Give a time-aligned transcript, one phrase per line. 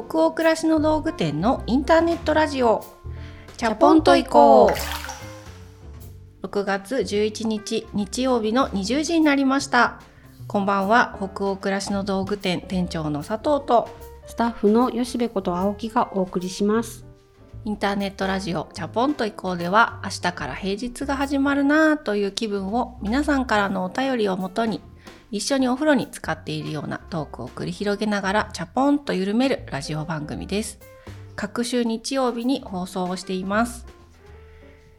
[0.00, 2.84] 北欧暮らしの道具店のインターネットラジオ。
[3.56, 4.72] チャポンと行こ
[6.42, 6.46] う。
[6.46, 10.00] 6月11日日曜日の20時になりました。
[10.46, 11.16] こんばんは。
[11.18, 13.88] 北欧暮らしの道具店店長の佐藤と
[14.28, 17.04] スタッフの吉部こと青木がお送りします。
[17.64, 24.80] インターネットラジオチャポンと行こうでは明日から平日が始まるなぁという気分を皆さんからのお便りをもとに
[25.30, 30.78] 一緒にお風呂に使っているようなトークを繰り広げながらチャポンと緩めるラジオ番組です。
[31.36, 33.86] 各週日曜日に放送をしています。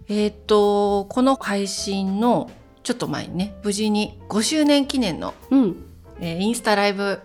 [0.08, 2.52] えーっと、この配信の
[2.84, 5.76] ちょっと前にね、無事に5周年記念の、うん。
[6.20, 7.20] えーインスタライブ。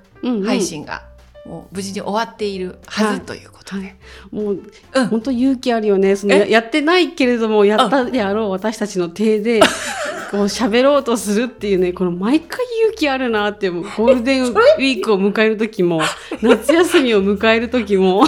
[0.47, 1.07] 配信が
[1.47, 3.97] もう無事に終わっているははいずということで。
[4.31, 4.63] もう、
[4.95, 5.07] うん。
[5.09, 6.17] 本当勇気あるよね。
[6.17, 6.39] そのえ？
[6.41, 9.61] ややってないけれども、やったであろう私たちの手で、
[10.31, 16.01] こう喋ろうとするっていうね、この毎回勇気あるなって、もう ゴールデンウィークを迎える時も、
[16.41, 18.27] 夏休みを迎える時も、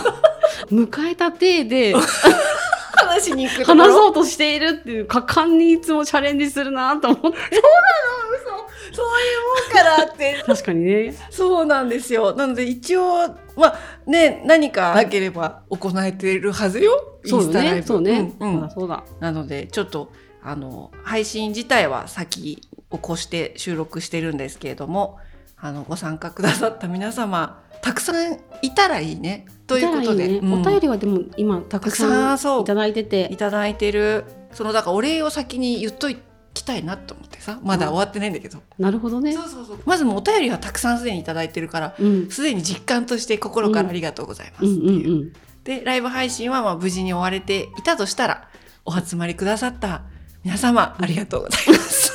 [0.70, 1.94] 迎えた手で
[2.96, 7.28] 話しに行く話そうとしているっていう果敢にいつもチャレンジするなと思って。
[7.28, 7.38] そうい
[9.02, 9.06] う
[9.64, 10.42] もんからって。
[10.46, 11.14] 確かにね。
[11.30, 12.34] そうなんですよ。
[12.34, 17.18] なので一応、まあね、何かなければ行えているはずよ。
[17.24, 17.82] そうよね。
[17.84, 18.32] そうね。
[18.38, 19.04] うんうんそうだ。
[19.20, 25.18] なので、ちょっと、あの、配信自体は先を越して収録してるんですけれども、
[25.56, 29.46] あの、ご参加くださった皆様、たくさんいたらいいね。
[29.66, 30.26] ということで。
[30.26, 36.08] いいいねうんお便りはでも今たくささんいただいてていただいてる、その、だからお礼を先に言っと
[36.54, 38.60] きたいなと思ってさ、まだ終わってないんだけど。
[38.78, 39.78] なるほどねそうそうそう。
[39.86, 45.08] まずもうお便りはたくさんすでにいただいてるから、うんすでに実感として心からありがとうございますうんっていう。
[45.08, 45.32] うんうん
[45.66, 48.48] で、ライブ配信はまあ無事に終われていたとしたら、
[48.84, 50.02] お集まりくださった
[50.44, 52.12] 皆様、ありがとうございます。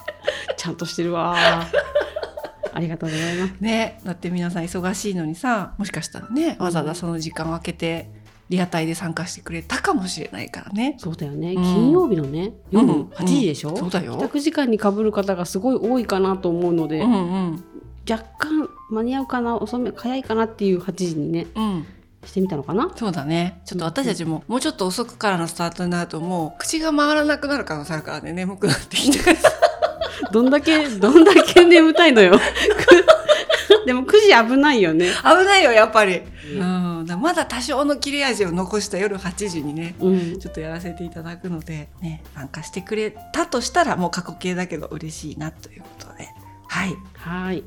[0.56, 8.10] ちゃんとしてるわありがとうございますね、だって皆さん忙しいのにさ、もしかしたらね、わざわざその時間を空けて、
[8.48, 10.96] リアタイで参加してくれたかもしれないからね。
[10.98, 17.16] そうだよね、うん金曜日のね夜うん8時でしょ、うんそうだよ帰宅時間に被る方がすごい多いかなと思うので、うんう
[17.52, 17.64] ん。
[18.08, 21.86] 若干間に合うかな遅め早いかなっていう8時にねうん。
[22.24, 22.90] してみたのかな？
[22.96, 23.60] そうだね。
[23.64, 29.18] ちょっと私たちも、もうちょっと遅くからのスタートになると、もう口が回らなくなる可能性あるからね、眠くなってきて。
[30.32, 32.34] どんだけどんだけ眠たいのよ
[33.86, 36.20] でも9時危ないよね危ないよ、やっぱり。
[36.54, 37.06] うん。
[37.06, 46.28] だまだ多少の切れ味を残した夜8時にね、うんちょっとやらせていただくので、ね、参加してくれたとしたら、もう過去形だけど嬉しいなということで。
[46.68, 46.94] はい。
[47.16, 47.62] はい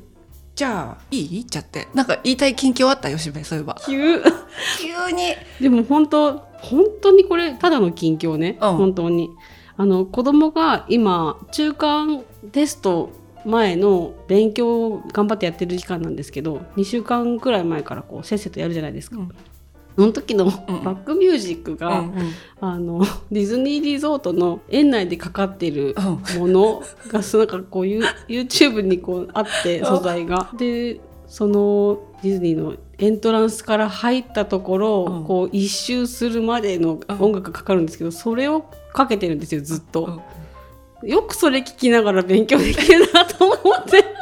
[0.54, 1.28] じゃあ、いい？
[1.30, 1.88] 言っちゃって。
[1.94, 3.10] なんか言いたい近況あった？
[3.10, 3.76] 吉部、そういえば。
[3.86, 5.34] 急急に。
[5.60, 9.30] でも本当本当にこれただの近況ね、うん本当に
[9.78, 13.10] あの子供が今中間テスト
[13.44, 19.30] 前の勉強を頑張ってやってる期間なんですけど2週間くらい前からこうせっせとやるじゃないですか、うん。
[19.96, 22.14] その時のバんックミュージックうが、ん。
[22.60, 26.38] あのディズニーリゾートの園内でかかってるうん。
[26.40, 30.50] ものがそのなんかこういう YouTube にこうあって素材が。
[30.56, 35.24] でそのディズニーのエントランスから入ったところ、うん。
[35.24, 38.62] こう一周するまでの音楽がかかるんですけど、それを
[38.92, 40.20] かけてるんですよずっと。
[41.04, 44.04] よくそれ聞きながら勉強できるなと思って。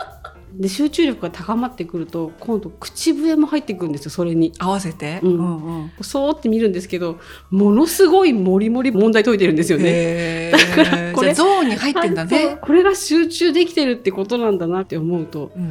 [0.59, 4.53] で集中力が高まってくると今度口笛も入ってくるんですよそれに。
[4.59, 5.21] 合わせて？
[5.22, 5.93] うんうんうん。
[6.00, 7.19] そうって見るんですけど
[7.50, 9.84] ものすごいモリモリ問題解いてるんですよね。
[9.87, 12.59] へ だからこれゾーンに入ってんだね。
[12.61, 15.62] これが集中できてるってことなんだなって思うとうん。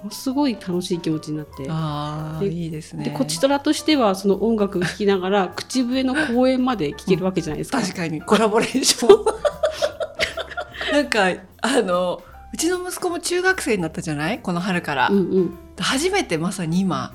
[0.00, 1.66] ものすごい楽しい気持ちになって。
[1.68, 3.04] あいいですね。
[3.04, 7.82] でこちとらとしてはその音楽を聴きながら口笛の公演まで聴けるわけじゃないですか。
[7.82, 9.24] 確かにコラボレーション
[10.92, 11.26] なんか
[11.62, 14.40] あのうちの息子も中学生になったじゃない？
[14.40, 17.14] この春から、うんうん、初めてまさに今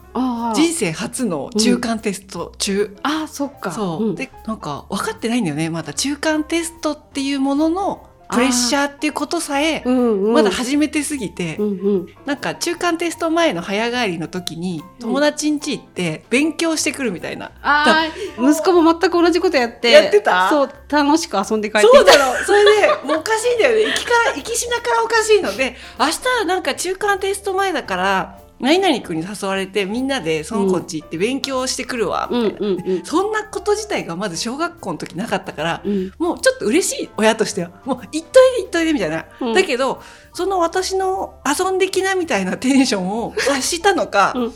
[0.55, 3.71] 人生初の中間テスト中、あーそっか。
[3.73, 4.15] そう、ん。
[4.15, 5.93] でなんか分かってないんだよねまだ。
[5.93, 18.51] 中間テストっていうもののプレッシャーっていうことさえうんうん、まだ初めてすぎて、うんうん、なんか中間テスト前の早帰りの時に友達ん家行って勉強してくるみたいな、あー。
[18.51, 20.49] 息子も全く同じことやってやってた？
[20.49, 23.85] そう楽しく遊んで帰ってそうだろそれでもうおかしいんだよね。
[23.85, 36.11] 行きから行きしなからおかしいので明日なんか中間テスト前だから何々君に誘われてみんなでその子ん家行って勉強してくるわ、うんみたいな、そんなこと自体がまず小学校の時なかったからうん。
[36.17, 38.27] もうちょっと嬉しい親としてはもう行っといで
[38.63, 39.53] 行っといでみたいな、うん。
[39.53, 40.01] だけど
[40.33, 44.53] その私の遊んできなみたいなテンションを察したのか、うん。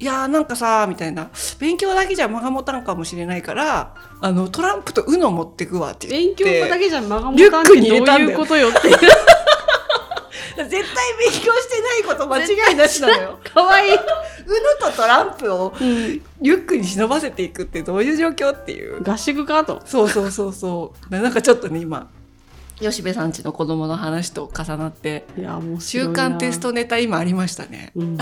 [0.00, 1.30] いやーなんかさみたいな。
[1.60, 6.42] 勉強だけじゃ間が持たんかもしれないからあのトランプと UNO 持ってくわって言って。
[6.42, 8.88] 勉強だけじゃ間が持たんってどういうことよって。
[8.88, 9.06] いう絶
[10.56, 10.80] 対勉
[11.30, 13.38] 強してないこと間違いなしなのよ。
[13.52, 19.82] かわいい UNO ノとトランプをうんリュックに忍ばせていくってどういう状況っていう合宿かと。
[19.84, 22.08] そうそうそうそうなんかちょっとね今
[22.80, 28.18] 吉部さんちの子供の話と重なっていや、もう週刊テストネタ今ありましたねうん、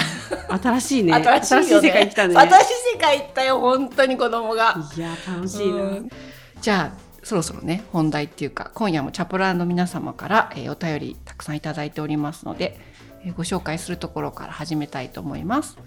[0.48, 1.14] 新しいね。
[1.40, 2.36] 新しいよね世界来たね。
[2.36, 5.74] 新しい世界行ったよ本当に子供がいや、楽しいな。
[5.74, 6.10] うん
[6.60, 12.76] じゃあそろそろね本題っていうか今夜もチャポラーの皆様から、えーお便りたくさんいただいておりますので、
[13.24, 15.78] えーご紹介するところから始めたいと思います。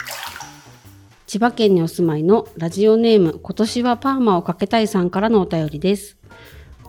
[1.28, 6.16] 千葉県にお住まいのラジオネーム今年はパーマをかけたいさんからのお便りです。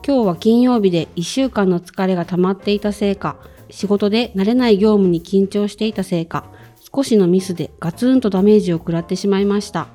[0.06, 3.36] 今日は金曜日で1週間の疲れが溜まっていたせいか
[3.70, 6.44] 仕事で慣れない業務に緊張していたせいか
[6.94, 9.88] 少しのミスでガツンとダメージを食らってしまいました。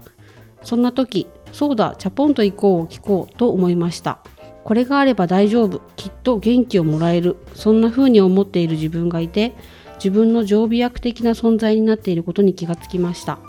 [0.64, 4.20] そんな時そうだチャポンと行こうを聞こうと思いました。
[4.64, 9.54] これがあれば大丈夫きっと元気をもらえるそんな風に思っている自分がいて
[9.96, 13.40] 自分の常備薬的な存在になっていることに気がつきました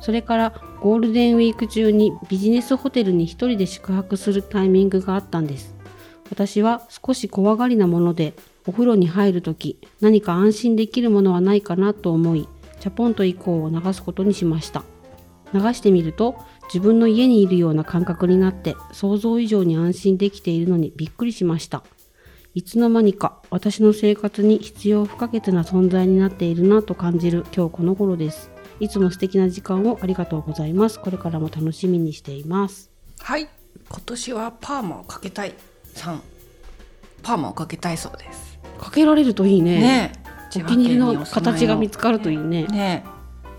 [0.00, 5.74] それからゴールデンウィーク中にビジネスホテルに一人で宿泊するタイミングがあったんです。
[6.30, 8.34] 私は少し怖がりなもので、
[8.66, 12.48] お風呂に入るとき何か安心できるものはないかなと思い、
[12.80, 14.84] チャポンと以降を流すことにしました。
[15.52, 21.84] 流してみると自分の家にいるような感覚になって想像以上に安心できているのにびっくりしました。
[22.54, 28.50] いつの間にか私の生活に必要不可欠な存在になっているなと感じる今日この頃です。
[28.80, 30.98] いつも素敵な時間をありがとうございます。
[30.98, 32.90] これからも楽しみにしています。
[33.20, 33.48] はい
[33.88, 35.54] 今年はパーマをかけたい
[35.84, 36.22] さん
[37.22, 39.80] パーマをかけたいそうですかけられるといいね。
[39.80, 40.12] ね
[40.56, 42.64] お気に入りの形が見つかるといいね。
[42.64, 43.04] ね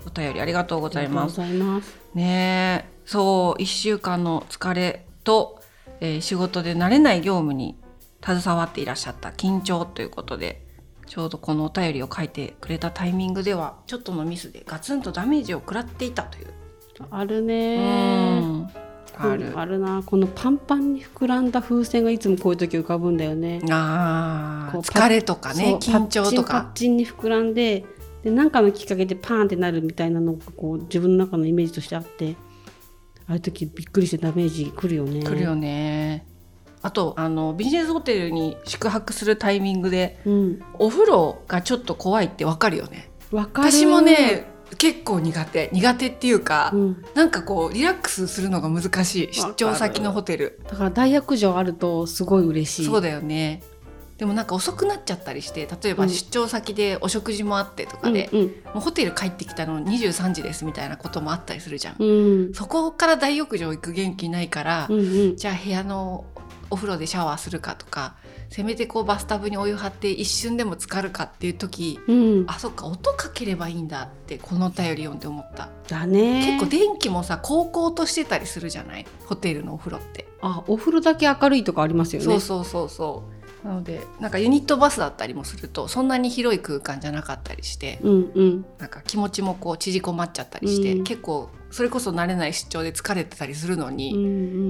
[0.06, 1.40] お便りありがとうございます。
[2.14, 5.62] ねえそう1週間の疲れと、
[6.00, 7.74] えー仕事で慣れない業務に
[8.22, 10.62] 携わっていらっしゃった緊張ということで
[11.06, 16.48] ちょうどこのお便りを書いてくれたタイミングではちょっとのミスでガツンとダメージを食らっていたという。
[17.10, 18.70] あるうねん
[19.16, 19.52] ある。
[19.58, 20.02] あるな。
[20.04, 23.62] このパンパンに膨らんだ風船がいつもこういう時浮かぶんだよね。
[23.70, 27.86] あ疲れとかね緊張とパッチンパかッチンに膨らんで
[28.22, 32.36] で何かのきっかけでパーンってなるみたいなのがこう自分の中のイメージとしてあって
[33.28, 35.22] ああいう時びっくりしてダメージくるよね。
[35.22, 36.26] 来るよね。
[36.80, 40.62] あとあのビジネスホテルに宿泊するタイミングでうん。
[40.78, 43.10] お風呂がちょっと怖いってわかるよね。
[43.30, 43.70] わかる。
[43.70, 47.04] 私もね結構苦手苦手っていうか、うん。
[47.14, 52.86] なんかこうリラックスするのが難しい出張先のホテルだから大浴場あるとすごい嬉しい。
[52.86, 53.62] そうだよね
[54.18, 62.08] でもなんか遅くなっちゃったりして例えばうん出張先でお食事もあってとかで、うんもうホテル帰ってきたの23時ですみたいなこともあったりするじゃん、うん。
[62.08, 62.54] うん。
[62.54, 65.36] そこから大浴場行く元気ないから、うんうん。
[65.36, 66.24] じゃあ部屋の
[66.70, 68.16] お風呂でシャワーするかとか
[68.50, 72.44] せめてこうバスタブにお湯張って一瞬でも浸かるかっていう時うん。
[72.46, 76.44] あそっか音かければいいんだってこのお便り読んで思っただね。
[76.58, 79.06] 結構電気もさ高々としてたりするじゃない？
[79.26, 82.24] ホテルのお風呂って、あお風呂だけ明るいとかありますよね。
[82.26, 88.66] そうそうそうそうなのでなんかユニットバスだったりもするとそんなに広い空間じゃなかったりしてうんうん。
[88.78, 94.18] なんか気持ちもこう縮こまっちゃったりして、うん結構それこそ慣れない出張で疲れてたりするのうんに、う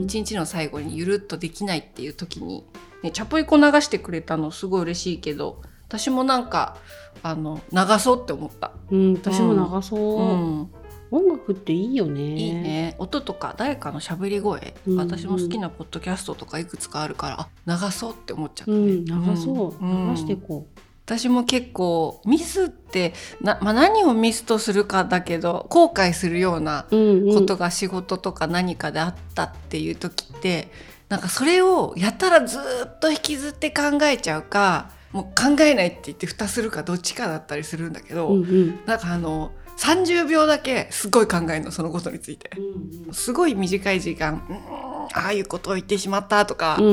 [0.01, 0.05] ん。
[0.05, 2.65] 一日の最後にゆるっとできないっていう時に、
[3.03, 6.77] ね、チャポイコ流してくれたのすごい嬉しいけど私もなんか
[7.23, 10.35] あの流そうって思った、うん、私も長そう、う
[10.65, 10.71] ん
[11.11, 12.21] 音楽っていいよね。
[12.21, 12.53] いい。
[12.53, 19.85] ね音とか誰かの喋り声、うん私も好きなポッドキャストとかいくつかあるからあ流そうって思っちゃったね、うん、長そう。
[19.85, 20.67] うん流していこ
[21.07, 26.97] 私も結構ミスってな、まあ、何をミスとするかだけど後悔するようなう。
[26.97, 27.35] うん、うん。
[27.35, 30.71] ことが仕事とか何かであったっていう時って
[31.09, 38.81] なんかそれをやたらずっと引きずって考えちゃうかもう考えないって言って蓋するかどっちかだったりするんだけど、うんうん。
[38.85, 42.51] なんかあの30秒だけすごい考えるのそのことについて。
[42.57, 44.59] うんすごい短い時間「うーん
[45.15, 46.87] ああいうことを言ってしまった」とか、うん。
[46.87, 46.89] う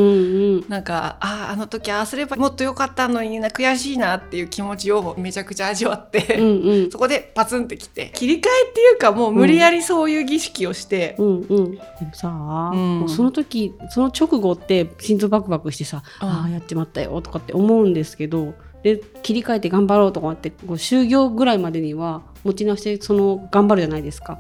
[0.59, 6.45] んなんか「あああの時ああすればもっと良かったのにな悔しいな」っていう気持ちをめちゃくちゃ味わって、うん。
[6.45, 8.39] うんそこでパツンってきて切り替え
[8.69, 18.53] っていうかもう無理やりそういう儀式をして、うんうん、でもさ、んもうその時その直後って心臓バクバクしてさ、うんああやっちまったよとかって思うんですけど
[18.85, 24.37] で切り替えて頑張ろうとかってこう就業ぐらいまでには持ち直してその頑張るじゃないですか。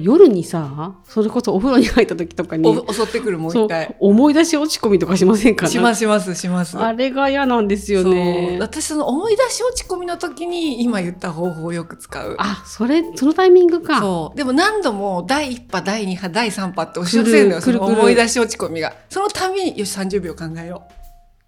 [0.00, 3.94] 夜にさそれこそお風呂に入った時とかにお襲ってくるもう一回。
[4.00, 5.66] 思い出し落ち込みとかしませんか？
[5.66, 6.78] しますしますします。
[6.78, 8.56] あれが嫌なんですよね。
[8.58, 12.36] 私その思い出し落ち込みの時に今言った方法をよく使う。
[12.38, 14.00] あそれそのタイミングか。
[14.00, 21.01] そうでも何度も第1波第2波第3波って押し寄せるのよその思い出し落ち込みがそのたびによし30秒考えよう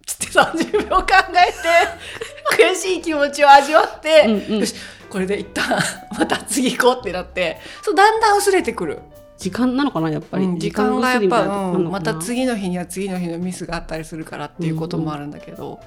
[0.05, 1.53] つって30秒考え
[2.57, 4.61] て 悔しい気持ちを味わって、うんうん。
[4.61, 4.75] よし
[5.09, 5.79] これで一旦
[6.19, 9.01] また次行こうってなってそうだんだん薄れてくる。
[9.37, 15.81] 時間なのかなやっぱり、うん時間がやっぱ、うん、また次の日には次の日のミスがあったりするからっていうこともあるんだけど、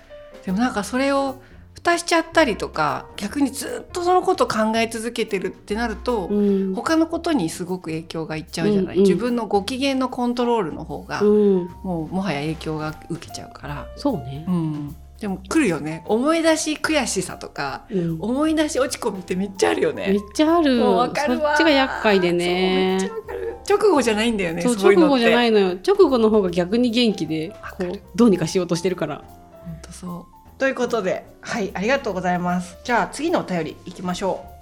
[0.45, 1.41] でもなんかそれを
[1.77, 6.73] 蓋しちゃったりとか逆にずっとそのことを考え続けてるってなると、うん。
[6.73, 9.03] 他のことにすごく影響がいっちゃうじゃない、うんうん。
[9.03, 14.45] 自分のご機嫌のコントロールの方が、うん、もうもはや影響が受けちゃうから、そうね。
[14.47, 16.03] う、ん、でも来るよね。
[16.07, 18.17] 思い出し悔しさとかうん。
[18.19, 20.07] 思い出し落ち込みってめっちゃあるよね。
[20.07, 20.79] めっちゃある。
[20.79, 22.97] もうわかるわそっちが厄介でね。
[22.99, 23.55] そうめっちゃわかる。
[23.69, 25.77] 直後じゃないんだよねそう直後じゃないのよ。
[25.85, 29.23] 直後の方が逆に元気でこうどうにかしようとしてるから。
[29.63, 32.77] 本当そうということではいありがとうございます。
[32.83, 34.57] じゃあ次のお便りいきましょう。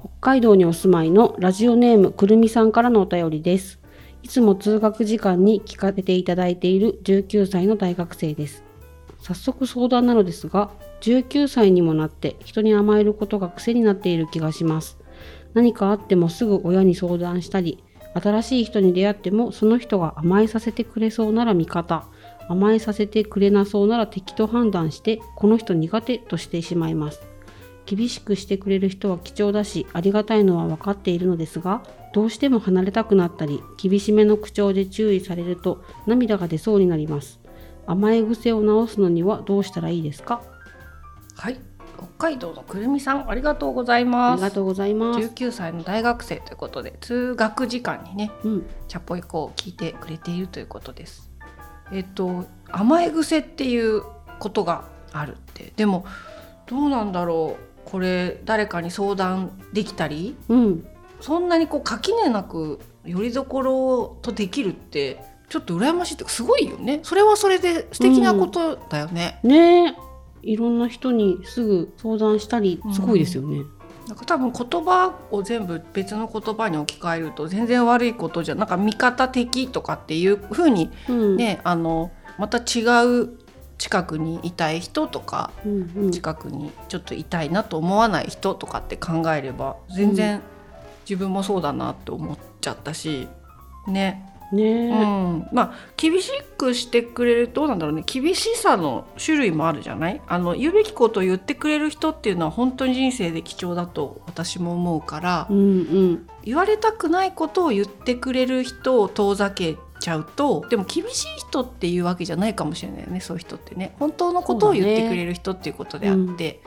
[0.00, 3.78] 北海道にお住まいのラジオネームくるみさんからのお便りです。
[4.22, 8.64] いつも通学時間に聞かせていただいている19歳の大学生です。
[9.20, 10.70] 早速相談なのですが
[11.02, 14.98] 19歳にもなって人に甘えることが癖になっている気がします。
[15.54, 17.84] 何かあってもすぐ親に相談したり
[18.14, 22.08] 新しい人に出会ってもその人が甘えさせてくれそうなら味方。
[22.50, 27.22] 甘えさせてくれなそうなら敵と判断してこの人苦手としてしまいます。
[27.86, 37.40] 厳しくしてくれる人は貴重だしありがたいのは分かっているのですがどうしても離れたくなったり厳しめの口調で注意されると涙が出そうになります。
[37.86, 40.42] 甘え癖を直すのにはどうしたらいいですか？
[41.38, 41.60] うはい。
[41.96, 44.42] 北海道のくるみさんありがとうございあます。
[44.42, 45.20] りがとうございます。
[45.20, 48.66] 19歳の大学生ということで通学時間にねうん。
[48.88, 51.29] チャポイコを聞いてくれているということです
[51.92, 54.02] えっと甘え癖っていう
[54.38, 55.72] ことがあるって。
[55.76, 56.04] でも
[56.66, 57.70] どうなんだろう。
[57.84, 60.86] これ誰かに相談できたりうん。
[61.20, 67.00] そんなにこう垣根なくよりどころとできるってちょっと羨ましいってすごいよね。
[67.02, 69.88] それはそれで素敵なことだよね、ね。
[69.88, 69.94] え
[70.42, 73.62] いろんな人にすぐ相談したりすごいですよね、
[74.10, 81.36] なんか多分言葉を全部別の言葉に置き換えると全然悪いことじゃなんか味方的とかっていう風にうん。
[81.36, 83.30] ね、あのまた違う
[83.78, 90.42] 近くにいたい人とかうんうん近くにちょっといたいなと思わない人とかって考えれば全然
[91.08, 93.28] 自分もそうだなって思っちゃったし
[93.86, 94.88] ね、ね。
[94.88, 100.20] え、うん、まあ厳しくしてくれるどうなんだろうね厳しさの種類もあるじゃない？
[100.26, 106.28] あの言うべきことを言ってくれる人っていうのは本当に人生で貴重だと私も思うから、うんうん。
[106.42, 113.94] 言われたくないことを言ってくれる人を遠ざけちゃうとでも厳しい人っていうわけじゃないかもしれないよねそういう人ってね。
[113.98, 116.62] 本当のことを言ってくれる人っていうことであって、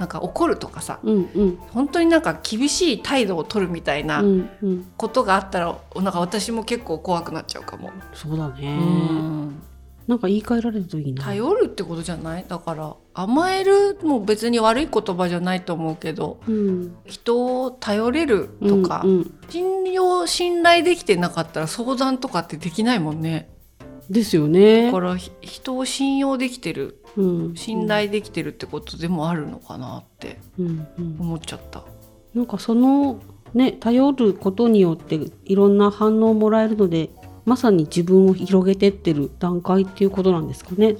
[0.00, 1.56] なんか怒るとかさうんうん。
[1.72, 4.92] 本当になんか厳しい態度を取るみたいなうんうん。
[4.96, 7.90] ことがあったら、なんか私も結構怖くなっちゃうかも。
[8.14, 9.62] そうだね、うん。
[10.08, 11.22] なんか言い換えられるといいな。
[11.22, 12.46] 頼るってことじゃない？
[12.48, 16.96] だから甘えるも別に悪い言葉じゃないと思うけどうん。
[17.04, 23.48] 人を頼れるとか、うんうん信用信頼できてなかったら相談とかってできないもんね
[24.10, 24.86] ですよね。
[24.86, 27.56] だからひ人を信用できてるうん。
[27.56, 31.16] 信頼できてるってことでもあるのかなってうんうん。
[31.20, 31.84] 思っちゃった。
[32.34, 33.20] なんかその
[33.54, 37.10] ね頼ることによっていろんな反応をもらえるので
[37.44, 40.96] まさに自分を広げてってる段階っていうことなんですかね。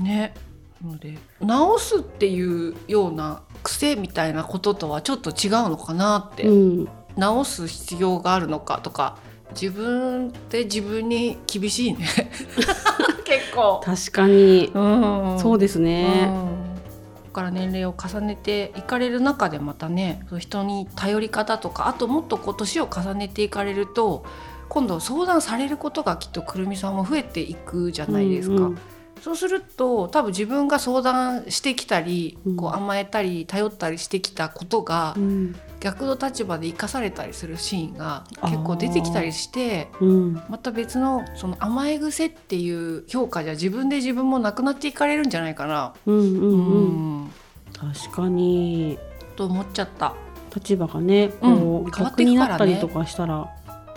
[0.00, 0.34] ね。
[0.82, 9.18] なので直すっていうような癖みたいなこととはちょっと違うのかなって、うん、直す必要があるのかとか
[9.52, 12.06] 自分って自分に厳しいね。
[13.24, 15.38] 結構、確かに、うん。
[15.38, 16.26] そうですうね。
[16.26, 16.28] ん。
[16.28, 24.24] ここから年齢を重ねていかれる中でまたね人に頼り方とかあともっとこう年を重ねていかれると
[24.68, 28.54] 今度相談されることがきっとくるみさんも増えていくじゃないですか。
[28.54, 28.78] うんうん
[29.22, 32.56] そうすると多分自分が相談してきたり、うん。
[32.56, 35.54] こう甘えたり頼ったりしてきたことが、うん。
[35.80, 40.42] 逆の立場で生かされたりするシーンが結構出てきたりしてうん。
[40.48, 45.94] また別のその甘え癖っていう評価じゃ自分で自分もなくなっていかれるんじゃないかな。
[46.06, 47.22] うんうんうん。
[47.22, 47.30] うん。
[47.72, 48.98] 確かに。
[49.36, 50.14] と思っちゃった。
[50.54, 51.86] 立場がねこうん。
[51.86, 53.48] う、変わって逆になったりとかしたら、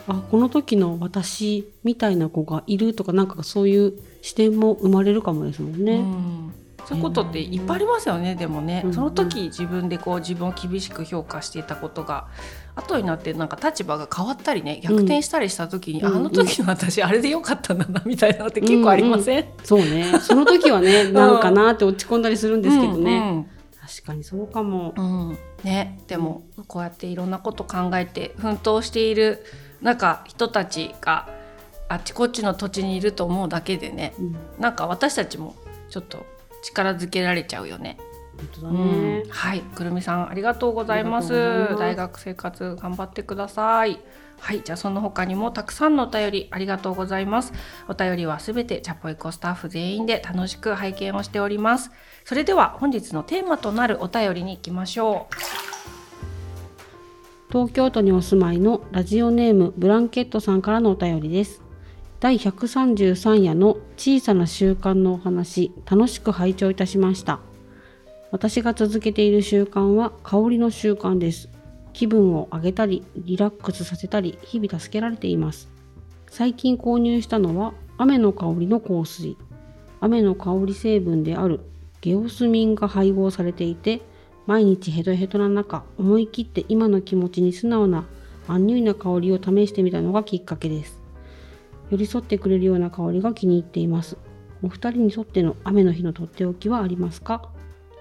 [0.07, 5.93] あこの時の私みたいな子がいるとかなんかそういう視点も生まれるかもですもんね。
[5.95, 6.53] うん。
[6.85, 12.27] そういうことっていっぱいありますよね、でもね、うんその時自分でこう自分を厳しく評価していたことが
[12.75, 20.19] 後になってなんか立場が変わったりね逆転したりした時に、うんあの時の私あれでよかったんだなみたいなのって結構ありません、そうね。
[20.19, 24.93] その時はね なんかなって落ち込んだりするんですけどね、うん確かにそうかも。
[24.95, 25.37] うんうん。
[25.63, 29.43] ね、でもこうやっていろんなこと考えて奮闘している
[29.81, 31.27] なんか人たちが
[31.89, 35.55] あっちこっちの土地にいると思うだけでねうんなんか私たちも
[35.89, 36.25] ちょっと
[36.63, 37.97] 力づけられちゃうよね。
[38.37, 41.33] 本当だね、はい、くるみさんありがとうございます。
[41.33, 43.99] ありがとうございます大学生活頑張ってください。
[44.39, 47.53] はい、じゃあその他にもたくさんのお便りありがとうございます。
[47.87, 51.91] お便りはすべてチャポイコスタッフ全員で楽しく拝見をしております。
[52.25, 56.00] それでは本日のテーマとなるお便りに行きましょう。
[57.51, 61.61] 東京都にお住まいのラジオネームブランケットさんからのお便りです。
[62.21, 67.41] 第133夜の小さな習慣のお話楽しく拝聴いたしました。
[68.31, 71.49] 私が続けている習慣は香りの習慣です。
[71.91, 75.69] 気分を上げたりリラックスさせたり日々助けられています。
[76.29, 79.35] 最近購入したのは雨の香りの香水。
[79.99, 81.59] 雨の香り成分である
[81.99, 84.01] ゲオスミンが配合されていて
[84.47, 88.05] 毎日ヘトヘトな中思い切って今の気持ちに素直な
[88.47, 90.99] アンニュイな香りを試してみたのがきっかけです。
[91.89, 94.17] 寄り添ってくれるような香りが気に入っています。
[94.63, 97.49] お二人にとっての雨の日のとっておきはありますか？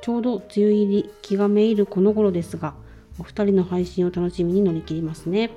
[0.03, 2.75] ちょうど梅雨入り気がめいるこの頃ですが
[3.19, 5.51] お二人の配信を楽しみに乗り切りますね。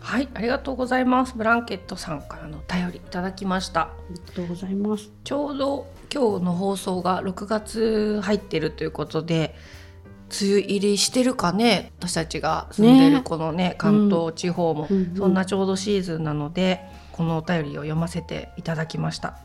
[0.00, 1.34] はい、ありがとうございます。
[1.36, 3.80] ブランケットさんからのお便りいただきました。
[3.80, 5.10] ありがとうございます。
[5.24, 9.56] ちょうど今日の放送が6月入ってるということで
[10.28, 16.80] 梅雨入りしてるかね私たちが住んでるこのね関東地方も、うんうんそんなちょうどシーズンなので
[17.12, 19.38] このお便りを読ませていただきました。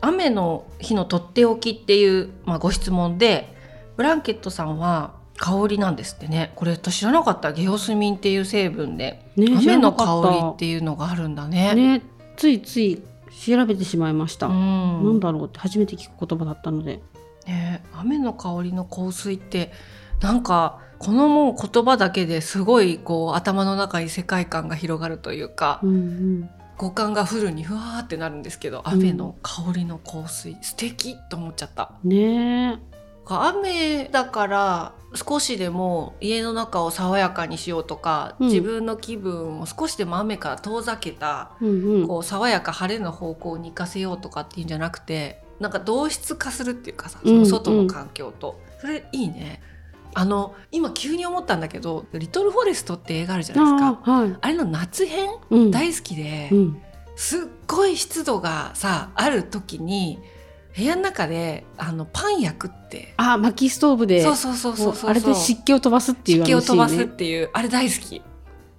[0.00, 3.52] 雨の日のとっておきっていう、まあ、ご質問で
[3.96, 6.52] ブランケットさんは香りなんですってね。
[6.54, 7.52] これ私知らなかった。
[7.52, 11.74] ゲオスミンっていう成分で、ね知雨の香りっていうのがあるんだね。
[11.74, 12.02] ね
[12.36, 13.02] ついつい
[13.44, 15.04] 調べてしまいました、うん。
[15.04, 16.96] なんだろうって初めて聞く言葉だったので。
[16.96, 17.02] ね
[17.48, 19.72] え雨の香りの香水って
[20.20, 26.50] なんかこのもう言葉だけですごいこう頭の中に世界観が広がるというか、うんうん。
[26.76, 28.92] 五感がフルにふわーってなるんですけどうん。
[28.94, 31.92] 雨の香りの香水、素敵と思っちゃった。
[32.04, 32.78] ねえ。
[33.30, 38.48] 雨だから少しでも家の中を爽やかにしようとか、うん。
[38.48, 42.08] 自分の気分を少しでも雨から遠ざけたうんうん。
[42.08, 49.60] こう爽やか晴れの方向に行かせようとかっていうんじゃなくてなんか同質化するっていうかさその外の環境と、それいいね
[50.14, 54.12] あの今急に思ったんだけど「リトルフォレスト」って映画あるじゃないですか。
[54.12, 54.36] はい。
[54.40, 55.70] あれの夏編うん。
[55.70, 56.82] 大好きで、うん。
[57.16, 60.18] すっごい湿度がさある時に
[60.76, 63.14] 部屋の中であのパン焼くって。
[63.16, 68.22] あ薪ストーブでそうそうそうそうあれで湿気を飛ばすっていう湿気を飛ばすっていうあれ大好き。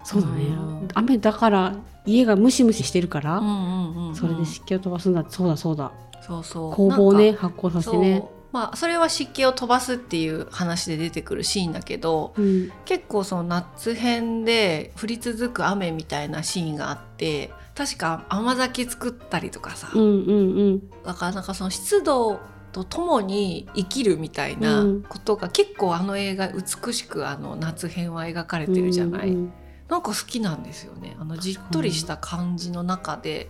[0.03, 0.43] そうだね。
[0.45, 0.87] うん。
[0.93, 4.15] 雨だから家がムシムシしてるから、うんうんうんうん。
[4.15, 5.25] それで湿気を飛ばすんだ。
[5.29, 5.91] そうだそうだ。
[6.21, 6.73] そうそう。
[6.73, 12.71] 工房ね発酵させてねまあそれは湿気を飛ばすっていう話で出てくるシーンだけどうん。
[12.85, 20.89] 結構その夏編で降り続く雨みたいなシーンがあって確か甘酒作ったりとかさ、うんうんうん。
[21.03, 22.39] だからなんかその湿度
[22.71, 25.01] とともに生きるみたいなうん。
[25.03, 29.53] ことが結構あの映画美しくあの夏編は描かれてるじゃない、うんうん
[29.89, 31.17] なんか好きなんですよね。
[31.19, 33.49] あのじっとりした感じの中で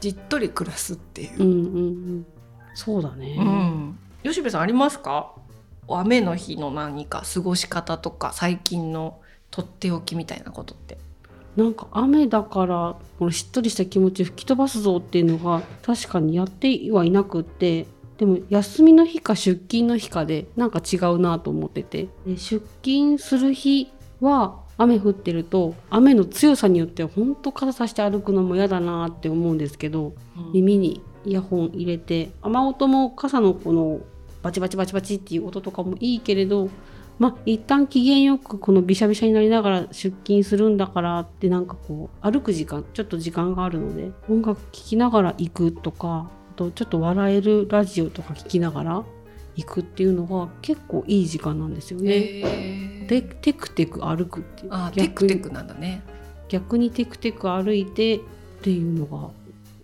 [0.00, 1.42] じっとり暮らすっていう。
[1.42, 1.80] うんうんう
[2.18, 2.26] ん。
[2.74, 5.34] そうだね、うん、吉部さんありますか？
[5.88, 10.98] 雨の日の何か過ごし方とか最近のとっておきみたいなことって。
[11.56, 17.86] なんか雨だからこのしっとりした気持ち吹き飛ばすぞっていうのが確かにやってはいなくって
[18.18, 30.14] でも休みの日か出勤の日かでなんか違うなと思っててで出勤する日は雨降ってると雨の強さによっては本当傘さして歩くのも嫌だなって思うんですけど
[30.54, 34.00] 耳にイヤホン入れて雨音も傘のこの
[34.42, 36.70] バチバチバチバチっていう音とかもいいけれど
[37.18, 49.04] まあ一旦機嫌よくこのビシャビシャになりながら出勤するんだからってなんかこう歩く時間ちょっと時間があるので音楽聴きながら行くとかあとちょっと笑えるラジオとか聞きながら
[49.56, 52.12] 行くっていうのが結構いい時間なんですよね。
[52.12, 53.06] へー。
[53.06, 54.68] でテクテク歩くっていう。
[54.72, 56.02] あテクテクなんだね。
[56.48, 58.20] 逆にテクテク歩いてっ
[58.62, 59.30] ていうのが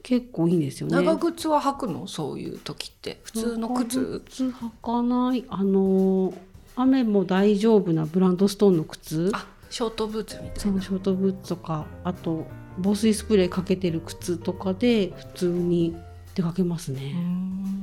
[0.03, 0.97] 結構いいんですよね。
[0.97, 2.07] 長靴は履くの？
[2.07, 3.21] そういう時って。
[3.23, 3.99] 普通の靴？
[3.99, 5.45] 長靴履かない。
[5.49, 6.35] あのー
[6.79, 9.31] 雨も大丈夫なブランドストーンの靴。
[9.33, 10.83] あショートブーツみたそいうな。
[10.83, 15.97] ショートブーツとかあと防水スプレーかけてる靴とかで普通に
[16.35, 17.76] 出かけますね、ん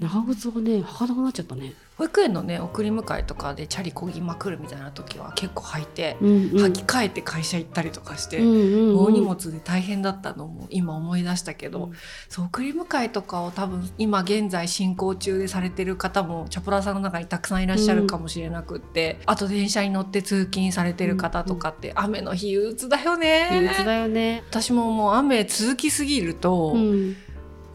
[0.00, 1.74] 長靴はね履かなくなっちゃったね。
[1.96, 6.36] 保育園のね送り迎えとかでチャリこぎまくるみたいな時は結構履いて、うんうん。
[6.66, 8.98] 履き替えて会社行ったりとかして、うんうんうん。
[8.98, 11.92] 大荷物で大変だったのも今思い出したけど、うん。
[12.28, 23.48] そう送り迎えとかを多分今現在進行中でされてる方もチャポラーさんの中にたくさんいらっしゃるかもしれなくって、あと電車に乗って通勤されてる方とかって、雨の日憂鬱だよね。
[23.52, 24.42] 憂鬱だよね。
[24.50, 27.16] 私ももう雨続きすぎると、うん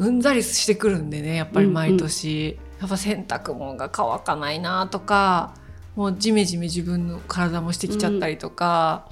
[0.01, 5.53] うんざりしてくるんでねやっぱり毎年、やっぱ洗濯物が乾かないなとか
[5.95, 9.07] もうジメジメ自分の体もしてきちゃったりとか、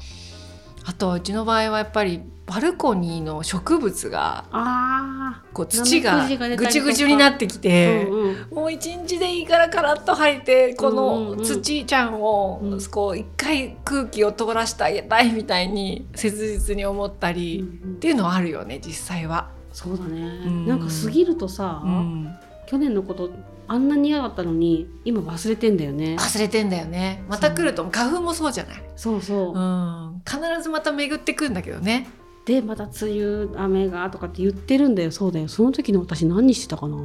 [0.86, 8.06] あとはうちの場合はやっぱりバルコニーの植物があこう土がぐちぐちになってきあ、て。
[8.06, 8.48] うんうん。
[8.50, 11.38] もう一日でいいからカラッと吐いてこうんうんうん。
[11.38, 12.84] の土ちゃんをうん。
[12.86, 17.66] こう一回空気を通らせてあげたいみたいに切実に思ったり、っ
[18.00, 19.59] ていうのはあるよね実際は。
[19.84, 20.66] そうだね、ん。
[20.68, 22.36] なんか過ぎるとさ、うん。
[22.68, 23.32] 去年のこと
[23.68, 26.18] あんなに嫌だったのに今忘れてんだよね。
[26.20, 27.24] 忘れてんだよね。
[27.28, 32.08] また来ると花粉もそうじゃない、そうそう、うん、必ずまた巡ってくんだけどね。
[32.46, 35.12] でまた梅雨雨がとかって言ってるんだよ。
[35.12, 35.48] そうだよ。
[35.48, 36.98] その時の私何してたかな、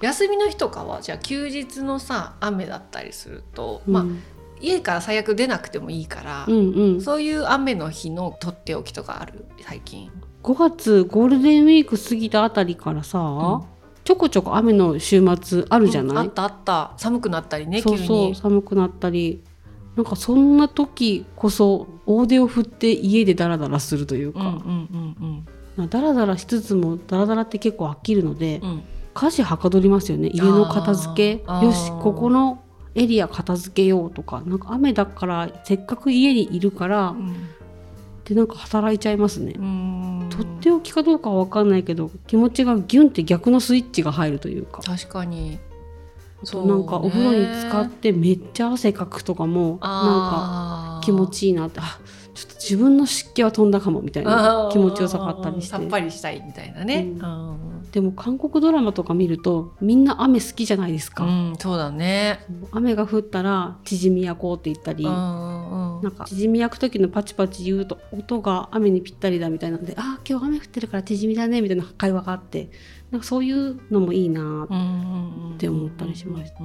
[0.00, 4.04] 休みの日とかはじゃあ休日のさ雨だったりすると、うん、まあ
[4.60, 7.00] 家から最悪出なくてもいいから、うんうん。
[7.00, 9.44] そういう雨の日のとっておきとかある？
[9.60, 10.10] 最近。
[10.44, 13.64] 5月ゴールデンウィーク過ぎたあたりからさ、ん。
[14.04, 16.92] ちょこちょこ雨の週末あるじゃない、うんあったあった。
[16.98, 18.06] 寒くなったりねそう急に。
[18.06, 19.42] そう寒くなったり。
[19.96, 28.70] なんかそんな時こそ大手を振って家でダラダラするというか、うんうんうんまあダラダラしつつもダラダラって結構飽きるので、うん。
[28.70, 28.82] うん
[29.14, 30.28] 家事はかどりますよね。
[30.34, 31.44] 家の片付け。
[31.64, 32.60] よしここの
[32.96, 34.42] エリア片付けようとか。
[34.44, 37.14] なんか雨だからせっかく家にいるから、
[38.24, 40.26] でなんか働いちゃいますね、うん。
[40.30, 44.82] とっておきかどうかは分かんないけど気持ちがギュンって逆のスイッチが入るというか。
[44.82, 45.58] 確かに。
[46.42, 51.98] あとなんかお風呂に浸かってめっちゃ汗かくとかもなんか気持ちいいなってあ
[52.34, 55.70] ちょっと自分の湿気は飛んだかもみたいな気持ちよさがあったりして。
[55.70, 57.06] さっぱりしたいみたいなね。
[57.18, 62.44] ううんでも韓国ドラマとか見るとみんな雨好きじゃないですか、うんそうだね。
[62.72, 66.12] 雨が降ったら縮み焼こうって言ったり、うんうんなん。
[66.12, 72.68] か縮み焼く時のパチパチ言うと音が雨にぴったりだみたいなのであー今日雨降ってるから縮みだねみたいな会話があって
[73.12, 76.56] なんかそういうのもいいなーって思ったりしました。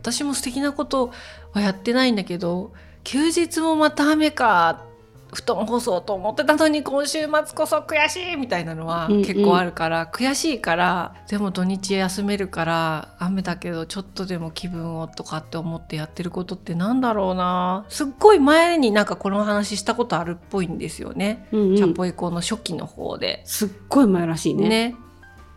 [0.00, 1.10] 私も素敵なこと
[1.52, 2.72] はやってないんだけど
[3.04, 4.86] 休日もまた雨か
[5.36, 9.22] 布団干そうと思ってたのに今週末こそ悔しいみたいなのはうんうん。
[9.22, 17.84] 結構あるから、悔しいからでも土日休めるから雨だけどちょっとでも気分をとかって思ってやってることってなんだろうな。
[17.90, 21.76] すっごい前になんかこの話したことあるっぽいんですよね、うんうん。
[21.76, 23.42] チャポエコの初期の方で。
[23.44, 24.68] すっごい前らしいね。
[24.70, 24.94] ね。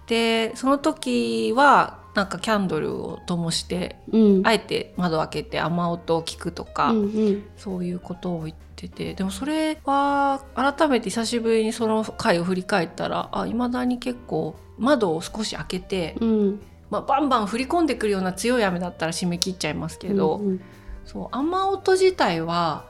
[0.07, 4.41] でその時はなんかキャンドルを灯してうん。
[4.43, 7.43] あえて窓開けて雨音を聞くとか、うんうん。
[7.55, 16.61] そういうことを言っててでもそれは改めて久しぶりにその回を振り返ったらあ未だに結構窓を少し開けて、うん。
[16.89, 20.61] まあ、バンバン降り込んでくるような強い雨だったら締め切っちゃいますけど、うん。
[21.05, 22.85] そう雨音自体は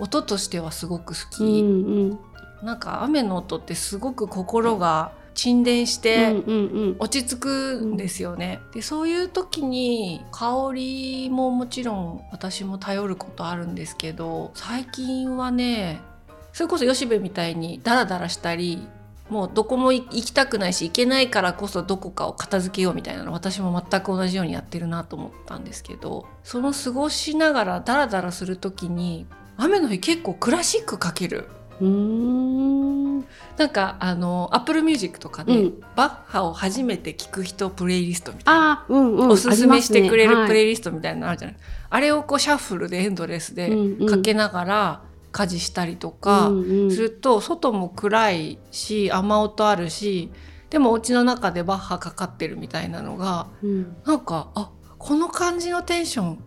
[0.00, 2.18] 音としてはすごく好き、うん
[2.62, 2.66] うん。
[2.66, 6.34] なんか雨の音ってすごく心が沈殿して、
[6.98, 8.58] 落ち着くんですよね。
[8.74, 16.00] でそういう時に香りももちろん私も頼ることあるんですけど最近はね
[16.52, 18.84] それこそ吉部みたいにダラダラしたり
[19.30, 31.46] もうどこも行きたくないし行けないからこそどこかを片付けようみたいなの私も全く同じようにやってるなと思ったんですけどその過ごしながらダラダラする時に雨の日結構クラシックかける。
[31.80, 32.77] うーん
[33.56, 35.80] なんかあの Apple Music とかで、うん。
[35.96, 39.30] バッハを初めて聴く人プレイリストみたいなうんうん。
[39.30, 41.56] おすすめしてくれるプレイイリストみたいなのあるじゃない、
[41.90, 44.06] あれをこうシャッフルでエンドレスでうんうん。
[44.06, 45.02] かけながら
[45.32, 46.50] 家事したりとか
[46.90, 50.32] すると外も暗いし雨音あるし
[50.70, 53.96] でもお家の中でバッハかかってるみたいなのがうん。
[54.04, 56.42] なんかあこの感じのテンション好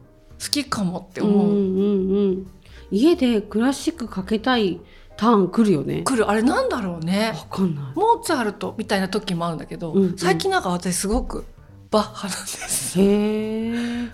[0.49, 2.47] きかもって思う、うんうんうん。
[2.89, 4.81] 家でクラシックかけたい
[5.21, 6.01] ターン来るよね。
[6.01, 6.27] 来る。
[6.27, 7.34] あれなんだろうね。
[7.36, 7.84] わかんない。
[7.93, 10.17] モーツァルトみたいな時もあるんだけど、うんうん。
[10.17, 11.45] 最近なんか私すごく
[11.91, 13.69] バッハなんです、へえ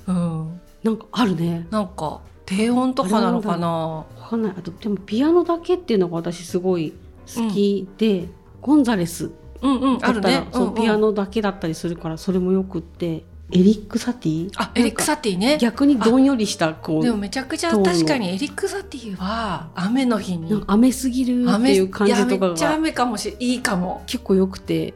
[0.07, 1.65] うん、なんかあるね。
[1.71, 3.69] なんか低音とかなのかな。
[3.69, 4.53] わかんない。
[4.57, 6.93] あとでもピアノだけっていうのが私すごい
[7.33, 8.27] 好きで、
[8.59, 10.45] ゴンザレスうんうんあるね。
[10.51, 10.75] そううんうん。
[10.75, 14.51] ピアノだけだったりするからそれもよくってエリック・サティ？
[14.57, 15.57] あエリック・サティね。
[15.57, 20.63] 逆にどんよりしたこうでもめちゃくちゃ確かにエリック・サティは雨の日に。
[20.67, 24.03] 雨すぎるって雨いう感じとかめっちゃが雨かもしれいいかも。
[24.05, 24.93] 結構よくて。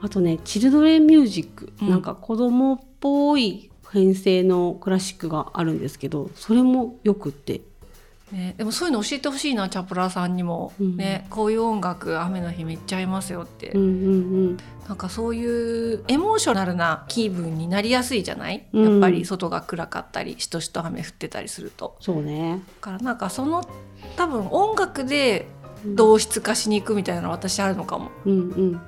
[0.00, 1.90] あとねチルドレンミュージック、うん。
[1.90, 7.60] なんか子供っぽい編成のクラシックがあるんですけどそれもよくって
[8.34, 10.96] ね、でもそういうの教えてほしいなチャプラーさんにも、うん。
[10.96, 11.24] ね。
[11.30, 13.84] こういう音楽雨の日めっちゃ合いますよって、うんう
[14.50, 14.56] ん
[14.88, 18.92] なんかそういうエモーショナルな気分になりやすいじゃない、うん。
[18.92, 21.96] やっぱり外が暗かったりしとしと雨降ってたりすると。
[22.00, 22.60] そうね。
[22.80, 23.62] だからなんかその
[24.16, 25.46] 多分音楽で
[25.86, 28.10] 同質化しに行くみたいなの私あるのかも。
[28.26, 28.80] うんうん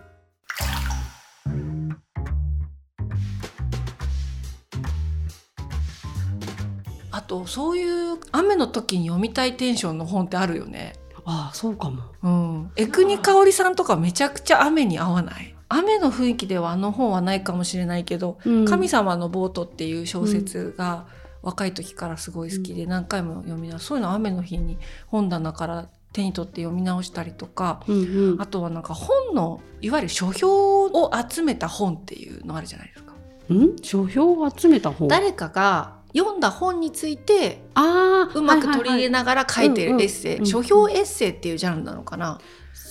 [7.26, 7.84] とそうい
[8.14, 10.94] う雨の時に読みたいテンションの本ってあるよね。
[11.24, 12.70] ああそうかもうん。
[12.76, 15.54] 江国香織さんとかめちゃくちゃ雨に合わない？
[15.68, 21.06] 雨の雰囲気ではあの本はないかもしれないけど、神様のボートっていう小説が
[21.42, 33.12] 若い時からすごい好きで何回も読み直そういうの雨の日に本棚から手に取って読み直したりとか、うんうんあとはなんか本のいわゆる書評を集めた本っていうのあるじゃないですか。
[33.52, 33.76] ん？
[33.82, 35.08] 書評を集めた本？
[35.08, 40.46] 誰かが読んだ本についてああうまく取り入れなながら書いてるエッセイ、うんうん。
[40.46, 42.38] 書評エッセイっていうジャンルなのかな？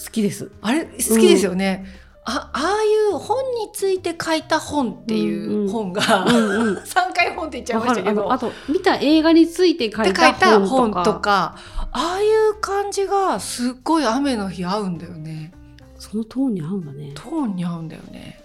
[0.06, 0.52] 好きです。
[0.62, 0.86] あれ？
[0.86, 1.86] 好きですよね。
[2.28, 6.36] あああいう本について書いた本っていう本が、うん
[6.70, 6.78] うん。
[6.78, 8.34] 3 回本って言っちゃいわましたけど。
[8.34, 11.04] あと見た映画について書いたた本本とか。
[11.04, 11.56] とか。
[11.92, 15.54] ああいう感じがすっごい雨の日合うんだよね。
[16.00, 17.12] そのトーンに合うんだね。
[17.14, 18.42] トーンに合うんだよね。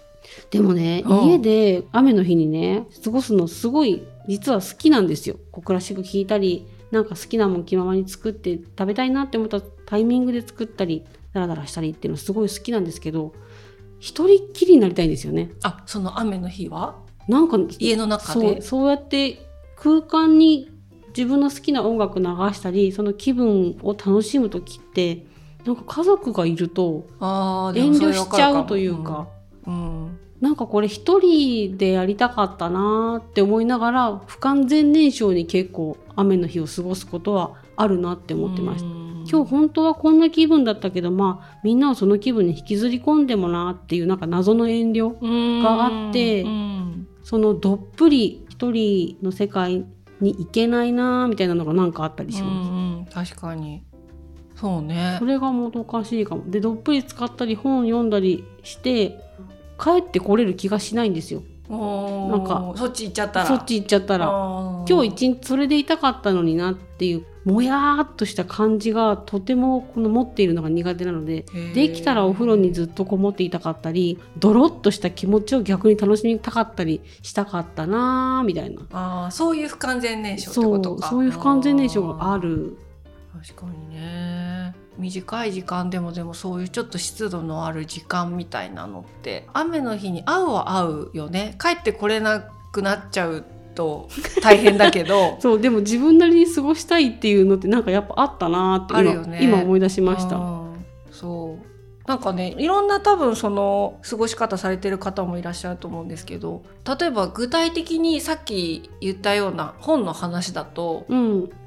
[0.51, 1.29] でもね、うん。
[1.31, 5.37] 家で雨の日にね過ごすのすごい実は好きなんですよ。
[5.51, 13.35] こうクラシック聴いたりなんか好きなもん気ままに作って食べたいなって思ったタイミングで作ったりダラダラしたりっていうのすごい好きなんですけど
[13.99, 15.51] 一人っきりになりたいんですよね。
[15.63, 16.97] あその雨の日は？
[17.29, 20.71] なんか家の中そうでそうやって空間に
[21.09, 25.27] 自分の好きな音楽流したりその気分を楽しむ時って
[25.65, 29.29] なんか家族がいると遠慮しちゃもうというか、
[29.67, 30.05] うん。
[30.05, 38.87] うんなんかこれ一人でやりたかったなーって思いながら不完全燃焼に結構雨の日を過ごすことはあるなって思ってました。
[38.87, 49.85] うん今日本当はこんな気分だったけどまあみんなをその気分に引きずり込んでもなっていうなんか謎の遠慮があってうんそのどっぷり一人の世界
[50.21, 52.71] に行けないなーみたいなのがなんかあったりしうんます。
[52.71, 53.85] うん確かに
[54.57, 56.51] そうねそれがもどかしいかも。
[56.51, 59.19] でどっぷり使ったり本読んだりして
[59.81, 61.43] 帰ってこれる気がしないんですよ。
[61.69, 63.47] ななんかそっち行っちゃったら。
[63.47, 64.27] そっち行っちゃったら。
[64.27, 78.83] 今今日一日それでいたかったのになっていうもやーっとした感じがとてもこの持っているのが苦手なのでできたらお風呂にずっとこもっていたかったりドロッとした気持ちを逆に楽しみたかったりしたかったなーみたいな。
[78.93, 81.09] あーそういう不完全燃焼ってそうことか。
[81.09, 82.77] そういう不完全燃焼がある。
[83.33, 91.57] 確かにね短い時間でもでもそういうちょっと湿度のある時間みたいなのって雨の日に合うは合うよね。
[91.61, 92.41] 帰ってこれな
[92.73, 94.09] くなっちゃうと
[94.43, 95.39] 大変だけど。
[95.43, 99.39] そうでも自分なりに過ごしたいっていうのってなんかやっぱあったなーって今,、ね。
[99.43, 100.37] 今思い出しました。
[100.37, 100.85] うん。
[101.11, 101.71] そう。
[102.11, 106.65] なんかねいろんな多分その過ごし方されてる方もいらっしゃると思うんですけど
[106.99, 111.51] 例えば具体的にさっき言ったような本の話だとうん、「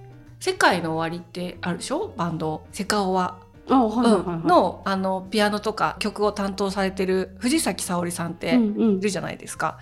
[0.44, 2.14] 世界の終わり」ってあるでしょ？
[2.18, 2.64] バンド。
[2.74, 3.38] セカオワ。
[3.70, 8.98] のあのピアノとか曲を担当されてる藤崎沙織さんってうんうん。
[8.98, 9.78] いるじゃないですか。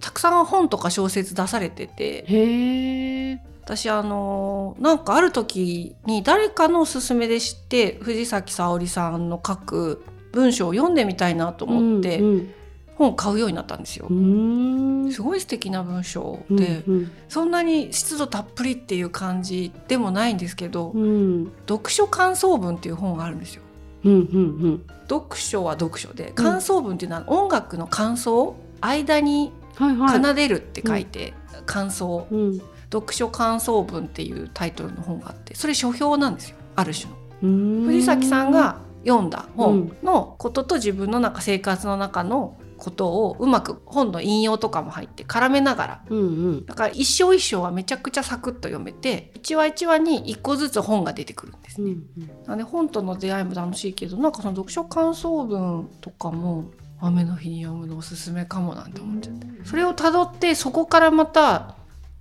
[0.00, 2.24] たくさん本とか小説出されてて。
[2.26, 12.18] へえ私あのなんかある時に誰かのおすすめで知って藤崎沙織さんの書く文章を読んでみたいなと思って。
[12.20, 12.54] うん
[12.98, 14.06] 本を買うようになったんですよ。
[14.10, 14.12] う。
[14.12, 15.10] ん。
[15.12, 17.10] すごい素敵な文章うんで、うん。
[17.28, 21.52] そんなに湿度たっぷりっていう感じでもないんですけど、うん。
[21.68, 23.62] 読書感想文っていう本があるんですよ。
[24.04, 31.32] うんうん読書は読書で感想文っていうのは音楽の感想間に奏でるって書いて、
[31.66, 32.26] 感想。
[32.30, 32.60] うん。
[32.90, 37.08] 読書感想文っていうタイトルの本があってそれ書評なんですよある種
[37.42, 37.86] の。
[37.86, 46.04] 藤崎さんが読んだ本のことと自分のなんか生活の中のことをうまく本の引用とかも入って絡めながら。
[46.08, 46.66] うんうん。
[46.66, 51.90] だから一章一章はめちゃくちゃサクッと読めて一話一話に一個ずつ本が出てくるんですね。
[51.90, 52.06] うん
[52.46, 59.46] なので本との出会いも楽しいけどなんかその読書感想文とかも雨の日に読むのおすすめかもなんて思っちゃって。
[59.64, 61.74] それをたどってそこからまた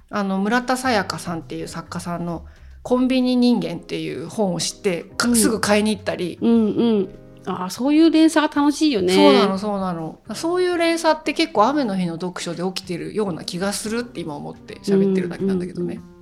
[0.10, 2.46] あの村田沙耶香さんっていう作家さんの
[2.82, 6.56] 「コンビニ人間」っていう本を知ってかうんすぐ買いに行ったり、うんう
[7.00, 7.10] ん
[7.47, 16.01] ああそういう連鎖が楽しいよねそうなのそうなのそういう連鎖って結構雨の日の読書で起きてるような気がするって今思って喋ってるだけなんだけどね。
[16.12, 16.16] うん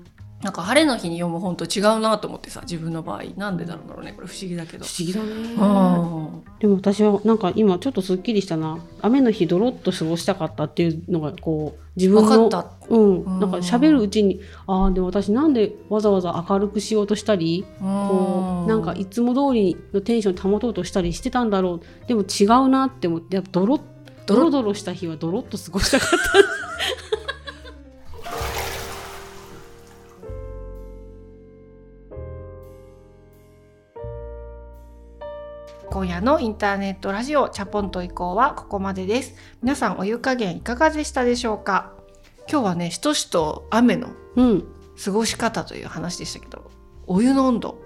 [0.45, 3.23] なんか晴れの日に読む本と違うなと思ってさ自分の場合。
[3.35, 4.27] なんでだろうねこれ。
[4.27, 4.85] 不思議だけど。
[4.85, 4.95] 不。
[4.99, 5.31] 思議だね。
[5.31, 6.43] うん。
[6.59, 8.77] でも私はなんか今ちょっとすっきりしたな。
[9.01, 12.87] 雨の日ドロッと過ごしたかったっていうのがこう自分の分かった。
[12.89, 13.23] うん。
[13.23, 13.39] うん。
[13.39, 22.07] なんか喋るうちにああでも私なんでわざわざ明るくしようとしたりこうなんかいつも通りのテンション保とうとしたりしてたんだろう。
[22.07, 23.81] でも違うなって思ってやっぱドロッ
[24.27, 27.24] ドロドロした日はドロッと過ごしたかった
[35.95, 39.33] 今夜のインターネットラジオチャポンと移行はここまでです。
[39.61, 41.93] 皆さんお湯加減いかがでしたでしょうか？
[42.51, 44.65] 今日はねしとしと雨のうん。
[45.01, 46.69] 過ごし方という話でしたけど
[47.07, 47.81] お湯の温度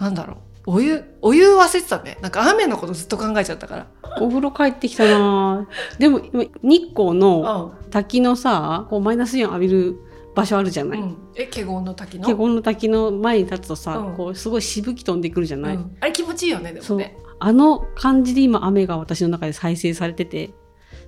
[0.00, 0.72] なんだろう？
[0.72, 2.18] お湯お湯忘れてたね。
[2.22, 3.86] なんか雨のことずっと考えちゃったから。
[4.20, 5.68] お風呂帰ってきたな
[6.00, 9.96] でも今日光のう滝のさこうマイナスイオン浴びる
[10.34, 12.26] 場所あるじゃない、ん、え華厳の滝の？
[12.26, 14.16] 華厳の滝の前に立つとさ、うん。
[14.16, 15.96] こうすごいしぶき飛んでくるじゃない、うん。
[16.00, 17.16] あれ気持ちいいよねでもね。
[17.38, 20.54] あの感じで今雨が私の中で再生されてて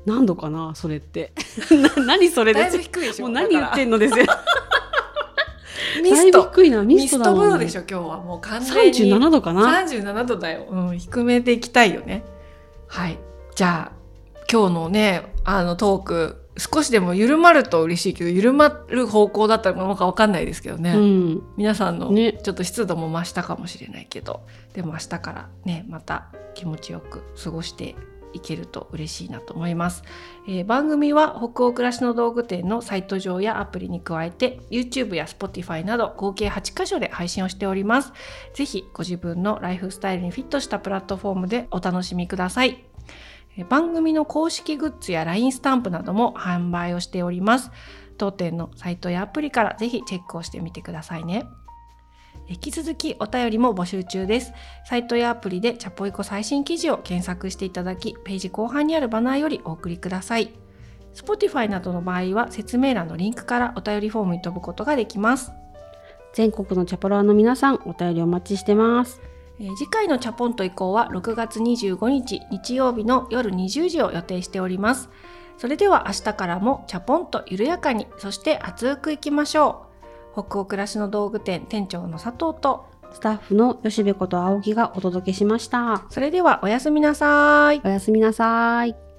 [0.04, 1.32] 何度かなそれって。
[1.96, 2.70] な何それで？
[2.70, 4.26] す低いでしょもう何言ってんんのですよ。
[6.02, 6.42] ミスト。
[6.50, 8.20] 低いなミミストストだもん、ね、風呂でしょ今日は。
[8.20, 8.98] もう完全に。
[9.14, 12.24] 37度かな？37度だよ、うん、低めでいきたいよね。
[12.88, 13.18] はい。
[13.54, 14.04] じゃあ
[14.50, 21.42] 今日のねあのトーク少しでも緩まると嬉しいけど緩まる方向だったのか分かんないですけどね、うん。
[21.56, 22.38] 皆さんのね。
[22.42, 27.96] ちょっと湿度も増したかもしれないけど、でも明日からねまた気持ちよく過ごして
[28.34, 30.02] いけると嬉しいなと思います、
[30.48, 38.12] えー番組は北欧暮らしの道具店のサイト上やアプリに加えて YouTube や Spotify など合計8箇所で配信をしております。
[38.52, 42.70] ぜひご自分のライフスタイルにフィットしたプラットフォームでお楽しみください。
[42.70, 42.93] えー
[43.68, 47.70] 番組の公式グッズや LINE スタンプなども販売をしております
[48.18, 51.46] 当店のサイトやアプリからぜひチェックをしてみてくださいね
[52.46, 54.52] 引き続きお便りも募集中です。
[54.84, 60.52] サイトやアプリでチャポイコ最新記事を検索していただき、ページ後半にあるバナーよりお送りください。
[61.14, 65.52] Spotify などの場合は説明欄のリンクからお便りフォームに飛ぶことができます。
[66.34, 69.20] 全国のチャポラーの皆さんお便りお待ちしてます
[69.60, 75.08] えー次回のチャポンと移行は6月25日日曜日の夜20時を予定しております。
[75.56, 79.86] それでは明日からもチャポンと緩やかに、そして熱くいきましょ
[80.34, 80.42] う。
[80.44, 87.80] 北欧暮らしの道具店店長の佐藤と、スタッフの吉部こと青木がお届けしましたそれではおやすみなさい。
[87.84, 89.13] おやすみなさい